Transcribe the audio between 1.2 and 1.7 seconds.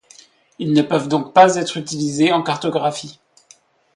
pas